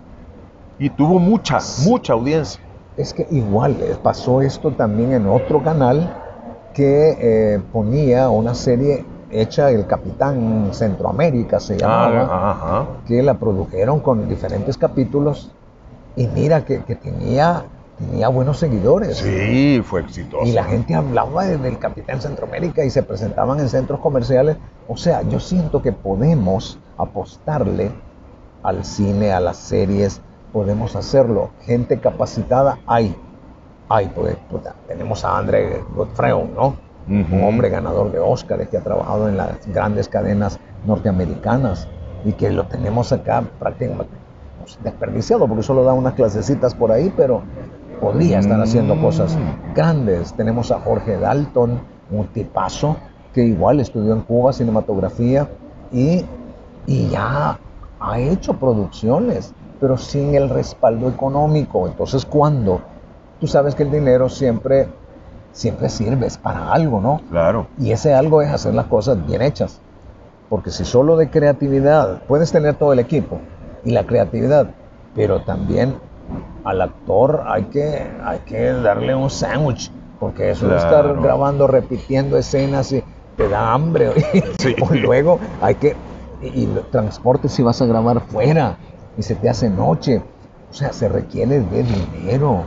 Y 0.78 0.90
tuvo 0.90 1.20
mucha, 1.20 1.60
mucha 1.86 2.14
audiencia. 2.14 2.62
Es 2.96 3.14
que 3.14 3.28
igual 3.32 3.78
eh, 3.82 3.96
pasó 4.02 4.42
esto 4.42 4.72
también 4.72 5.14
en 5.14 5.28
otro 5.28 5.62
canal 5.62 6.10
que 6.74 7.18
eh, 7.20 7.62
ponía 7.72 8.30
una 8.30 8.54
serie 8.54 9.06
hecha 9.32 9.70
El 9.72 9.86
Capitán 9.88 10.70
Centroamérica, 10.74 11.60
se 11.60 11.78
llamaba, 11.78 12.28
ah, 12.30 12.86
que 13.08 13.22
la 13.22 13.36
produjeron 13.36 14.00
con 14.00 14.28
diferentes 14.28 14.78
capítulos 14.78 15.52
y 16.16 16.28
mira 16.28 16.66
que, 16.66 16.80
tenía, 16.80 17.66
tenía 17.98 18.28
buenos 18.30 18.58
seguidores. 18.58 19.18
Sí, 19.18 19.82
fue 19.84 20.02
exitoso. 20.02 20.46
Y 20.46 20.52
la 20.52 20.64
gente 20.64 20.96
hablaba 20.96 21.46
del 21.46 21.78
Capitán 21.80 22.22
Centroamérica 22.22 22.84
y 22.84 22.90
se 22.90 23.04
presentaban 23.04 23.60
en 23.60 23.70
centros 23.70 24.00
comerciales. 24.00 24.58
O 24.88 24.98
sea, 24.98 25.22
yo 25.22 25.40
siento 25.40 25.82
que 25.82 25.92
podemos 25.92 26.80
apostarle 26.98 27.92
al 28.64 28.84
cine, 28.84 29.32
a 29.32 29.40
las 29.40 29.58
series, 29.58 30.22
podemos 30.52 30.96
hacerlo. 30.96 31.52
Gente 31.62 32.00
capacitada 32.00 32.80
hay 32.86 33.16
Ay, 33.92 34.12
pues, 34.14 34.38
tenemos 34.88 35.26
a 35.26 35.40
André 35.40 35.84
Godfreon, 35.96 36.54
¿no? 36.54 36.76
Un 37.10 37.44
hombre 37.44 37.70
ganador 37.70 38.12
de 38.12 38.20
Óscar 38.20 38.68
que 38.68 38.78
ha 38.78 38.82
trabajado 38.82 39.30
en 39.30 39.38
las 39.38 39.66
grandes 39.68 40.08
cadenas 40.08 40.60
norteamericanas 40.86 41.88
y 42.24 42.34
que 42.34 42.52
lo 42.52 42.66
tenemos 42.66 43.12
acá 43.12 43.44
prácticamente 43.58 44.14
pues, 44.60 44.78
desperdiciado 44.84 45.48
porque 45.48 45.64
solo 45.64 45.84
da 45.84 45.94
unas 45.94 46.14
clasecitas 46.14 46.76
por 46.76 46.92
ahí, 46.92 47.12
pero 47.18 47.42
podría 48.00 48.40
estar 48.40 48.62
haciendo 48.62 48.96
mm. 48.96 49.02
cosas 49.02 49.38
grandes. 49.74 50.34
Tenemos 50.34 50.72
a 50.72 50.80
Jorge 50.80 51.18
Dalton, 51.18 51.82
un 52.12 52.28
tipazo 52.28 52.98
que 53.34 53.44
igual 53.44 53.80
estudió 53.80 54.14
en 54.14 54.22
Cuba 54.22 54.54
cinematografía 54.54 55.50
y, 55.92 56.24
y 56.86 57.10
ya 57.10 57.60
ha 58.00 58.20
hecho 58.20 58.54
producciones, 58.54 59.54
pero 59.80 59.98
sin 59.98 60.36
el 60.36 60.50
respaldo 60.50 61.10
económico. 61.10 61.88
Entonces, 61.88 62.26
¿cuándo? 62.26 62.82
tú 63.40 63.48
sabes 63.48 63.76
que 63.76 63.84
el 63.84 63.92
dinero 63.92 64.30
siempre, 64.30 64.88
siempre 65.52 65.90
sirve 65.90 66.28
para 66.42 66.72
algo, 66.72 67.02
¿no? 67.02 67.22
Claro. 67.30 67.68
Y 67.78 67.92
ese 67.92 68.14
algo 68.14 68.42
es 68.42 68.50
hacer 68.52 68.74
las 68.74 68.86
cosas 68.86 69.26
bien 69.26 69.42
hechas. 69.42 69.82
Porque 70.50 70.72
si 70.72 70.84
solo 70.84 71.16
de 71.18 71.30
creatividad, 71.30 72.24
puedes 72.28 72.52
tener 72.52 72.76
todo 72.76 72.94
el 72.94 73.00
equipo 73.00 73.40
y 73.86 73.92
la 73.92 74.06
creatividad, 74.06 74.72
pero 75.16 75.42
también 75.42 75.96
al 76.64 76.82
actor 76.82 77.44
hay 77.48 77.64
que, 77.66 78.08
hay 78.24 78.40
que 78.40 78.74
darle 78.74 79.16
un 79.16 79.30
sándwich, 79.30 79.92
porque 80.20 80.52
eso 80.52 80.68
de 80.68 80.78
estar 80.78 81.16
grabando, 81.22 81.68
repitiendo 81.68 82.38
escenas 82.38 82.92
y 82.92 83.04
te 83.38 83.48
da 83.48 83.74
hambre. 83.74 84.12
Sí. 84.60 84.76
o 84.82 84.94
luego 84.94 85.40
hay 85.62 85.76
que, 85.76 85.96
y, 86.42 86.64
y 86.64 86.66
transporte 86.92 87.48
si 87.48 87.62
vas 87.64 87.82
a 87.82 87.86
grabar 87.86 88.20
fuera 88.22 88.78
y 89.18 89.24
se 89.24 89.36
te 89.36 89.50
hace 89.50 89.70
noche. 89.70 90.22
O 90.72 90.74
sea, 90.74 90.94
se 90.94 91.10
requiere 91.10 91.62
de 91.62 91.84
dinero. 91.84 92.64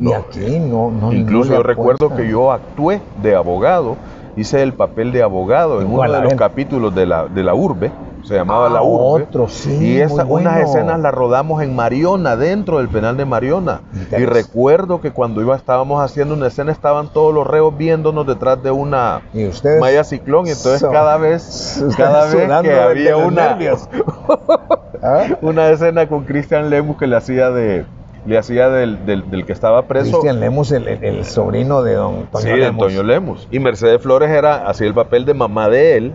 Y 0.00 0.12
aquí 0.12 0.58
no, 0.58 0.90
no 0.90 1.12
Incluso 1.12 1.52
yo 1.52 1.62
recuerdo 1.62 2.14
que 2.16 2.26
yo 2.28 2.52
actué 2.52 3.02
de 3.22 3.34
abogado, 3.34 3.96
hice 4.36 4.62
el 4.62 4.72
papel 4.72 5.12
de 5.12 5.22
abogado 5.22 5.82
en 5.82 5.92
uno 5.92 6.10
de 6.10 6.22
los 6.22 6.34
capítulos 6.34 6.94
de 6.94 7.06
la, 7.06 7.26
de 7.26 7.44
la 7.44 7.54
urbe, 7.54 7.92
se 8.24 8.34
llamaba 8.34 8.68
La 8.68 8.80
ah, 8.80 8.82
Urbe. 8.82 9.24
Otro, 9.24 9.48
sí, 9.48 9.76
y 9.80 10.00
esa, 10.00 10.24
unas 10.24 10.60
escenas 10.60 11.00
las 11.00 11.12
rodamos 11.12 11.62
en 11.62 11.74
Mariona, 11.74 12.36
dentro 12.36 12.78
del 12.78 12.88
penal 12.88 13.16
de 13.16 13.24
Mariona. 13.24 13.80
Y 14.16 14.24
recuerdo 14.24 15.00
que 15.00 15.10
cuando 15.10 15.40
iba, 15.40 15.56
estábamos 15.56 16.02
haciendo 16.02 16.34
una 16.34 16.48
escena, 16.48 16.72
estaban 16.72 17.08
todos 17.12 17.34
los 17.34 17.46
reos 17.46 17.76
viéndonos 17.76 18.26
detrás 18.26 18.62
de 18.62 18.70
una 18.70 19.22
malla 19.80 20.04
ciclón. 20.04 20.46
Y 20.46 20.50
entonces 20.50 20.86
cada 20.90 21.16
vez, 21.16 21.84
cada 21.96 22.26
vez 22.26 22.48
que 22.62 22.72
había 22.72 23.16
una, 23.16 23.58
¿Ah? 25.02 25.24
una 25.40 25.68
escena 25.70 26.08
con 26.08 26.24
Cristian 26.24 26.70
Lemus 26.70 26.98
que 26.98 27.06
le 27.06 27.16
hacía 27.16 27.50
de 27.50 27.84
le 28.26 28.38
hacía 28.38 28.68
del, 28.68 29.04
del, 29.06 29.46
que 29.46 29.52
estaba 29.52 29.82
preso. 29.86 30.10
Cristian 30.10 30.40
Lemus, 30.40 30.72
el, 30.72 30.86
el, 30.88 31.24
sobrino 31.24 31.82
de 31.82 31.94
don 31.94 32.26
Toño 32.26 32.54
sí, 32.54 32.60
de 32.60 32.72
Toño 32.72 33.02
Lemus. 33.02 33.48
Y 33.50 33.58
Mercedes 33.58 34.02
Flores 34.02 34.30
era 34.30 34.68
así 34.68 34.84
el 34.84 34.94
papel 34.94 35.24
de 35.24 35.34
mamá 35.34 35.68
de 35.68 35.96
él. 35.96 36.12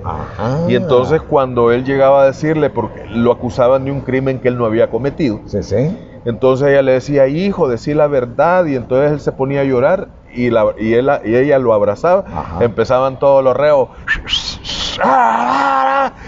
Y 0.67 0.75
entonces 0.75 1.21
cuando 1.21 1.71
él 1.71 1.83
llegaba 1.83 2.23
a 2.23 2.25
decirle, 2.27 2.69
porque 2.69 3.05
lo 3.09 3.31
acusaban 3.31 3.85
de 3.85 3.91
un 3.91 4.01
crimen 4.01 4.39
que 4.39 4.49
él 4.49 4.57
no 4.57 4.65
había 4.65 4.89
cometido. 4.89 5.41
Sí, 5.45 5.63
sí. 5.63 5.97
Entonces 6.25 6.69
ella 6.69 6.81
le 6.81 6.93
decía, 6.93 7.27
hijo, 7.27 7.67
decir 7.67 7.95
la 7.95 8.07
verdad. 8.07 8.65
Y 8.65 8.75
entonces 8.75 9.11
él 9.11 9.19
se 9.19 9.31
ponía 9.31 9.61
a 9.61 9.63
llorar 9.63 10.09
y, 10.33 10.49
la, 10.49 10.73
y, 10.77 10.93
él, 10.93 11.09
y 11.23 11.35
ella 11.35 11.59
lo 11.59 11.73
abrazaba. 11.73 12.57
Empezaban 12.59 13.19
todos 13.19 13.43
los 13.43 13.55
reos. 13.55 13.89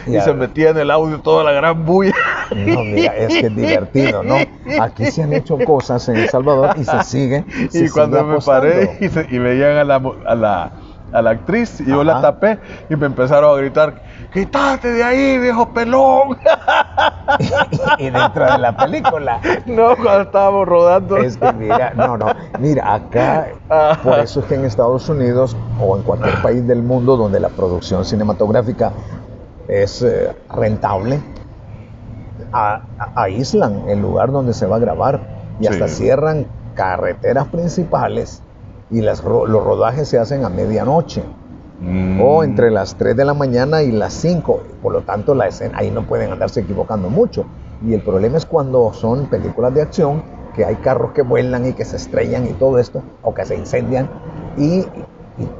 Y, 0.05 0.19
se 0.19 0.33
metía 0.33 0.69
en 0.69 0.77
el 0.77 0.91
audio 0.91 1.19
toda 1.19 1.43
la 1.43 1.51
gran 1.51 1.85
bulla. 1.85 2.13
No, 2.55 2.83
mira, 2.83 3.15
es 3.15 3.27
que 3.27 3.47
es 3.47 3.55
divertido, 3.55 4.23
¿no? 4.23 4.35
Aquí 4.81 5.05
se 5.11 5.23
han 5.23 5.33
hecho 5.33 5.57
cosas 5.59 6.07
en 6.09 6.17
El 6.17 6.29
Salvador 6.29 6.75
y 6.77 6.83
se 6.83 7.03
siguen. 7.03 7.45
y 7.73 7.89
cuando 7.89 8.23
me 8.23 8.39
paré 8.39 8.97
y, 8.99 9.35
y 9.35 9.39
veían 9.39 9.77
a 9.77 9.83
la, 9.83 10.01
a 10.25 10.35
la 10.35 10.71
a 11.11 11.21
la 11.21 11.31
actriz 11.31 11.79
y 11.81 11.85
yo 11.85 12.03
la 12.03 12.21
tapé 12.21 12.59
y 12.89 12.95
me 12.95 13.05
empezaron 13.05 13.57
a 13.57 13.61
gritar, 13.61 14.01
quítate 14.37 14.91
de 14.93 15.03
ahí, 15.03 15.39
viejo 15.39 15.67
pelón. 15.73 16.37
y 17.97 18.09
dentro 18.09 18.45
de 18.51 18.57
la 18.59 18.77
película. 18.77 19.41
No, 19.65 19.95
cuando 19.95 20.21
estábamos 20.21 20.67
rodando. 20.67 21.17
Es 21.17 21.37
que 21.37 21.51
mira, 21.53 21.93
no, 21.95 22.17
no, 22.17 22.27
mira, 22.59 22.93
acá, 22.93 23.47
por 24.03 24.19
eso 24.19 24.41
es 24.41 24.45
que 24.45 24.55
en 24.55 24.65
Estados 24.65 25.09
Unidos 25.09 25.57
o 25.81 25.97
en 25.97 26.03
cualquier 26.03 26.41
país 26.41 26.67
del 26.67 26.83
mundo 26.83 27.17
donde 27.17 27.39
la 27.39 27.49
producción 27.49 28.05
cinematográfica 28.05 28.91
es 29.67 30.03
eh, 30.03 30.35
rentable, 30.53 31.19
aíslan 33.15 33.89
el 33.89 33.99
lugar 33.99 34.31
donde 34.31 34.53
se 34.53 34.65
va 34.67 34.75
a 34.75 34.79
grabar 34.79 35.19
y 35.59 35.67
hasta 35.67 35.87
cierran 35.87 36.45
carreteras 36.75 37.47
principales 37.47 38.43
y 38.89 39.01
las, 39.01 39.23
los 39.23 39.63
rodajes 39.63 40.07
se 40.07 40.19
hacen 40.19 40.45
a 40.45 40.49
medianoche 40.49 41.23
mm. 41.79 42.21
o 42.21 42.43
entre 42.43 42.71
las 42.71 42.95
3 42.95 43.15
de 43.15 43.25
la 43.25 43.33
mañana 43.33 43.83
y 43.83 43.91
las 43.91 44.13
5. 44.13 44.61
Por 44.81 44.93
lo 44.93 45.01
tanto, 45.01 45.35
la 45.35 45.47
escena, 45.47 45.77
ahí 45.77 45.91
no 45.91 46.05
pueden 46.05 46.31
andarse 46.31 46.61
equivocando 46.61 47.09
mucho. 47.09 47.45
Y 47.85 47.93
el 47.93 48.01
problema 48.01 48.37
es 48.37 48.45
cuando 48.45 48.91
son 48.93 49.27
películas 49.27 49.73
de 49.73 49.81
acción, 49.81 50.23
que 50.55 50.65
hay 50.65 50.75
carros 50.75 51.11
que 51.11 51.21
vuelan 51.21 51.67
y 51.67 51.73
que 51.73 51.85
se 51.85 51.97
estrellan 51.97 52.47
y 52.47 52.53
todo 52.53 52.79
esto, 52.79 53.03
o 53.21 53.33
que 53.33 53.45
se 53.45 53.55
incendian, 53.55 54.09
y, 54.57 54.85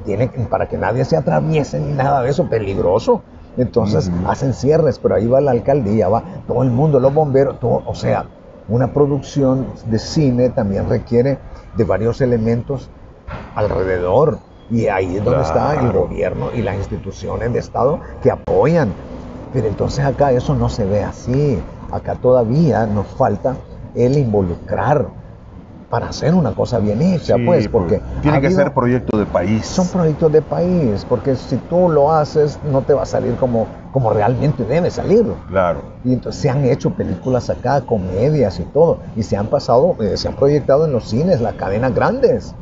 tienen, 0.06 0.30
para 0.50 0.68
que 0.68 0.78
nadie 0.78 1.06
se 1.06 1.16
atraviese 1.16 1.80
ni 1.80 1.94
nada 1.94 2.24
de 2.24 2.32
eso, 2.32 2.50
peligroso. 2.50 3.22
Entonces 3.58 4.12
hacen 4.28 4.54
cierres, 4.54 5.00
pero 5.00 5.16
ahí 5.16 5.28
va 5.28 5.42
la 5.42 5.52
alcaldía, 5.52 6.10
va 6.10 6.24
todo 6.48 6.64
el 6.64 6.70
mundo, 6.70 7.00
los 7.00 7.14
bomberos, 7.14 7.60
todo, 7.60 7.82
o 7.86 7.96
sea, 7.96 8.26
una 8.70 8.94
producción 8.94 9.68
de 9.86 9.98
cine 9.98 10.50
también 10.50 10.90
requiere 10.90 11.40
de 11.76 11.84
varios 11.84 12.22
elementos 12.22 12.90
alrededor. 13.56 14.40
Y 14.70 14.88
ahí 14.88 15.18
es 15.18 15.24
donde 15.24 15.44
está 15.44 15.74
el 15.80 15.92
gobierno 15.92 16.50
y 16.54 16.62
las 16.62 16.76
instituciones 16.76 17.54
de 17.54 17.60
Estado 17.60 18.00
que 18.22 18.32
apoyan. 18.32 18.90
Pero 19.54 19.68
entonces 19.68 20.04
acá 20.04 20.32
eso 20.32 20.56
no 20.56 20.70
se 20.70 20.86
ve 20.86 21.04
así. 21.04 21.60
Acá 21.92 22.16
todavía 22.16 22.86
nos 22.86 23.08
falta 23.08 23.56
el 23.96 24.18
involucrar 24.18 25.08
para 25.90 26.10
hacer 26.10 26.34
una 26.34 26.52
cosa 26.52 26.80
bien 26.80 27.02
hecha, 27.02 27.36
pues, 27.46 27.68
porque... 27.70 28.02
Tiene 28.22 28.42
que 28.42 28.52
ser 28.52 28.74
proyectos 28.74 29.20
de 29.20 29.26
país. 29.26 29.66
Son 29.66 29.88
proyectos 29.88 30.32
de 30.34 30.42
país, 30.42 31.06
porque 31.08 31.36
si 31.36 31.56
tú 31.56 31.88
lo 31.90 32.12
haces, 32.12 32.60
no 32.70 32.82
te 32.82 32.94
va 32.94 33.04
a 33.04 33.06
salir 33.06 33.36
como, 33.36 33.68
como 33.94 34.12
realmente 34.12 34.66
debe 34.66 34.92
salir. 34.92 35.26
Claro. 35.48 35.82
Y 36.04 36.12
entonces 36.12 36.42
se 36.42 36.50
han 36.50 36.66
hecho 36.66 36.90
películas 36.92 37.50
acá, 37.50 37.82
comedias 37.82 38.60
y 38.60 38.64
todo, 38.64 39.00
y 39.16 39.24
se 39.24 39.38
han 39.38 39.48
pasado, 39.48 39.96
eh, 40.02 40.18
se 40.18 40.28
han 40.28 40.36
proyectado 40.36 40.86
en 40.86 40.92
los 40.92 41.06
cines, 41.06 41.40
las 41.40 41.54
cadenas 41.54 41.96
grandes, 41.96 42.54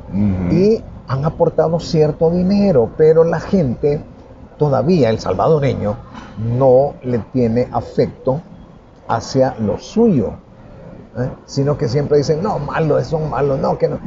y 0.52 0.84
han 1.08 1.26
aportado 1.26 1.80
cierto 1.80 2.30
dinero, 2.30 2.90
pero 2.98 3.24
la 3.24 3.40
gente, 3.40 4.04
todavía 4.58 5.10
el 5.10 5.20
salvadoreño, 5.20 5.96
no 6.58 6.94
le 7.04 7.20
tiene 7.20 7.68
afecto 7.72 8.42
hacia 9.08 9.56
lo 9.60 9.78
suyo 9.78 10.34
¿eh? 11.18 11.30
sino 11.46 11.78
que 11.78 11.88
siempre 11.88 12.18
dicen, 12.18 12.42
no, 12.42 12.60
malos, 12.60 13.08
son 13.08 13.30
malos, 13.30 13.60
no, 13.60 13.78
que 13.78 13.88
no. 13.88 14.00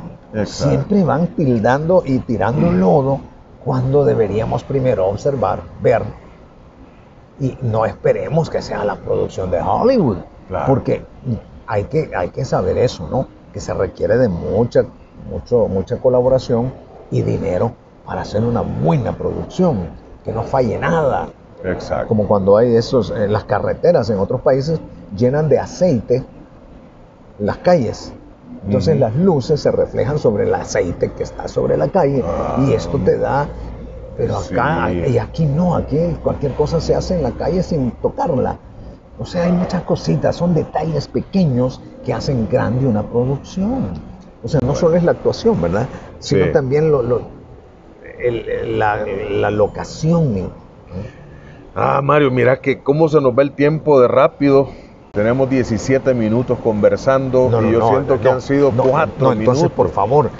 Siempre 0.44 1.02
van 1.04 1.28
tildando 1.28 2.02
y 2.04 2.18
tirando 2.18 2.70
lodo 2.70 3.20
cuando 3.64 4.04
deberíamos 4.04 4.62
primero 4.62 5.06
observar, 5.06 5.60
ver, 5.82 6.02
y 7.40 7.56
no 7.62 7.86
esperemos 7.86 8.50
que 8.50 8.60
sea 8.60 8.84
la 8.84 8.96
producción 8.96 9.50
de 9.50 9.60
Hollywood, 9.60 10.18
porque 10.66 11.04
hay 11.66 11.84
que, 11.84 12.10
hay 12.14 12.28
que 12.28 12.44
saber 12.44 12.76
eso, 12.78 13.08
¿no? 13.10 13.26
Que 13.52 13.60
se 13.60 13.72
requiere 13.72 14.18
de 14.18 14.28
mucha, 14.28 14.84
mucho, 15.30 15.66
mucha 15.66 15.96
colaboración 15.98 16.72
y 17.10 17.22
dinero 17.22 17.72
para 18.04 18.22
hacer 18.22 18.42
una 18.44 18.62
buena 18.62 19.16
producción, 19.16 19.88
que 20.24 20.32
no 20.32 20.42
falle 20.42 20.78
nada. 20.78 21.28
Exacto. 21.64 22.08
Como 22.08 22.26
cuando 22.26 22.56
hay 22.56 22.74
esos, 22.74 23.10
en 23.10 23.32
las 23.32 23.44
carreteras 23.44 24.08
en 24.10 24.18
otros 24.18 24.40
países 24.40 24.80
llenan 25.16 25.48
de 25.48 25.58
aceite 25.58 26.24
las 27.38 27.58
calles. 27.58 28.12
Entonces 28.64 28.98
las 28.98 29.14
luces 29.14 29.60
se 29.60 29.70
reflejan 29.70 30.18
sobre 30.18 30.44
el 30.44 30.54
aceite 30.54 31.12
que 31.12 31.22
está 31.22 31.48
sobre 31.48 31.76
la 31.76 31.88
calle 31.88 32.24
y 32.66 32.72
esto 32.72 32.98
te 32.98 33.16
da, 33.16 33.46
pero 34.16 34.36
acá 34.36 34.90
y 34.90 35.16
aquí 35.18 35.46
no, 35.46 35.76
aquí 35.76 35.98
cualquier 36.22 36.54
cosa 36.54 36.80
se 36.80 36.94
hace 36.94 37.16
en 37.16 37.22
la 37.22 37.30
calle 37.30 37.62
sin 37.62 37.92
tocarla. 37.92 38.59
O 39.20 39.24
sea, 39.24 39.44
hay 39.44 39.52
muchas 39.52 39.83
cositas, 39.83 40.37
son 40.37 40.54
detalles 40.54 41.09
pequeños 41.09 41.80
que 42.04 42.12
hacen 42.12 42.48
grande 42.48 42.87
una 42.87 43.02
producción. 43.02 43.90
O 44.42 44.48
sea, 44.48 44.61
no 44.64 44.74
solo 44.74 44.96
es 44.96 45.03
la 45.03 45.12
actuación, 45.12 45.61
¿verdad? 45.61 45.88
Sino 46.20 46.51
también 46.53 46.90
lo, 46.90 47.03
la, 47.03 49.05
la, 49.31 49.51
locación. 49.51 50.51
Ah, 51.74 52.01
Mario, 52.03 52.31
mira 52.31 52.61
que 52.61 52.81
cómo 52.81 53.09
se 53.09 53.20
nos 53.20 53.37
va 53.37 53.42
el 53.42 53.53
tiempo 53.53 54.01
de 54.01 54.09
rápido. 54.09 54.68
Tenemos 55.12 55.51
17 55.51 56.14
minutos 56.14 56.59
conversando 56.62 57.51
y 57.62 57.72
yo 57.72 57.88
siento 57.88 58.20
que 58.20 58.29
han 58.29 58.40
sido 58.40 58.70
cuatro 58.70 59.33
Entonces, 59.33 59.70
por 59.70 59.90
favor, 59.90 60.31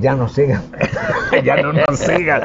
ya 0.00 0.14
no 0.14 0.28
sigan. 0.28 0.62
ya 1.44 1.56
no 1.56 1.72
nos 1.72 1.98
sigan. 1.98 2.42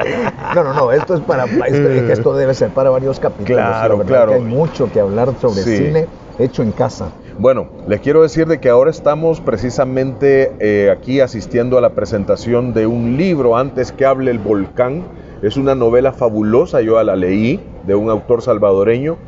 no, 0.54 0.64
no, 0.64 0.74
no, 0.74 0.92
esto 0.92 1.14
es 1.14 1.20
para, 1.20 1.44
esto, 1.44 1.88
esto 1.88 2.34
debe 2.34 2.52
ser 2.52 2.70
para 2.70 2.90
varios 2.90 3.18
capítulos. 3.18 3.62
Claro, 3.62 4.00
claro. 4.00 4.34
hay 4.34 4.40
mucho 4.40 4.90
que 4.92 5.00
hablar 5.00 5.32
sobre 5.40 5.62
cine 5.62 6.06
hecho 6.38 6.62
en 6.62 6.72
casa. 6.72 7.10
Bueno, 7.38 7.68
les 7.86 8.00
quiero 8.00 8.22
decir 8.22 8.46
de 8.46 8.60
que 8.60 8.70
ahora 8.70 8.90
estamos 8.90 9.42
precisamente 9.42 10.52
eh, 10.58 10.90
aquí 10.90 11.20
asistiendo 11.20 11.76
a 11.76 11.82
la 11.82 11.90
presentación 11.90 12.72
de 12.72 12.86
un 12.86 13.18
libro, 13.18 13.58
Antes 13.58 13.92
que 13.92 14.06
hable 14.06 14.30
el 14.30 14.38
volcán. 14.38 15.04
Es 15.42 15.58
una 15.58 15.74
novela 15.74 16.12
fabulosa, 16.12 16.80
yo 16.80 17.02
la 17.02 17.14
leí, 17.14 17.60
de 17.86 17.94
un 17.94 18.08
autor 18.08 18.40
salvadoreño, 18.40 19.18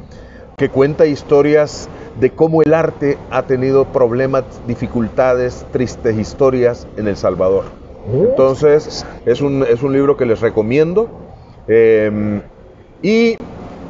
que 0.57 0.71
cuenta 0.71 1.05
historias 1.05 1.91
de 2.19 2.31
cómo 2.31 2.63
el 2.63 2.73
arte 2.73 3.19
ha 3.31 3.43
tenido 3.43 3.85
problemas, 3.85 4.45
dificultades, 4.67 5.67
tristes 5.71 6.17
historias 6.17 6.87
en 6.97 7.09
El 7.09 7.17
Salvador. 7.17 7.65
Entonces, 8.11 9.05
es 9.27 9.43
un, 9.43 9.65
es 9.65 9.83
un 9.83 9.93
libro 9.93 10.17
que 10.17 10.25
les 10.25 10.41
recomiendo. 10.41 11.09
Em, 11.69 12.41
y 13.03 13.37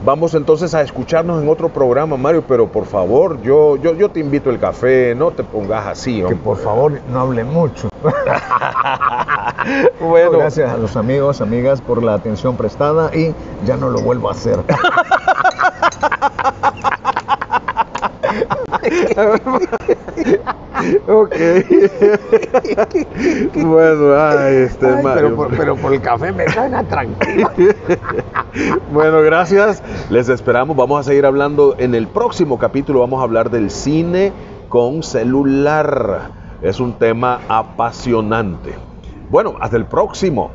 vamos 0.04 0.34
entonces 0.34 0.74
a 0.74 0.82
escucharnos 0.82 1.42
en 1.42 1.48
otro 1.48 1.68
programa, 1.68 2.16
Mario, 2.16 2.44
pero 2.46 2.68
por 2.68 2.86
favor, 2.86 3.40
yo, 3.42 3.76
yo, 3.76 3.94
yo 3.94 4.10
te 4.10 4.20
invito 4.20 4.50
el 4.50 4.58
café, 4.58 5.14
no 5.14 5.30
te 5.30 5.44
pongas 5.44 5.86
así. 5.86 6.22
Que 6.22 6.36
por 6.36 6.58
favor 6.58 7.00
no 7.10 7.20
hable 7.20 7.44
mucho. 7.44 7.88
bueno. 10.00 10.38
Gracias 10.38 10.70
a 10.70 10.76
los 10.76 10.96
amigos, 10.96 11.40
amigas 11.40 11.80
por 11.80 12.02
la 12.02 12.14
atención 12.14 12.56
prestada 12.56 13.14
y 13.14 13.34
ya 13.64 13.76
no 13.76 13.90
lo 13.90 14.00
vuelvo 14.00 14.28
a 14.28 14.32
hacer. 14.32 14.58
ok. 21.08 21.34
bueno, 23.64 24.14
ay, 24.16 24.56
este 24.56 24.86
Pero 24.86 25.36
por, 25.36 25.56
pero 25.56 25.76
por, 25.76 25.92
el 25.92 26.00
café 26.00 26.32
me 26.32 26.48
suena 26.48 26.82
tranquilo. 26.84 27.50
bueno, 28.92 29.22
gracias. 29.22 29.82
Les 30.10 30.28
esperamos. 30.28 30.76
Vamos 30.76 31.00
a 31.00 31.02
seguir 31.02 31.26
hablando 31.26 31.74
en 31.78 31.94
el 31.94 32.06
próximo 32.06 32.58
capítulo. 32.58 33.00
Vamos 33.00 33.20
a 33.20 33.24
hablar 33.24 33.50
del 33.50 33.70
cine 33.70 34.32
con 34.68 35.02
celular. 35.02 36.30
Es 36.62 36.80
un 36.80 36.94
tema 36.94 37.40
apasionante. 37.48 38.74
Bueno, 39.30 39.56
hasta 39.60 39.76
el 39.76 39.86
próximo. 39.86 40.50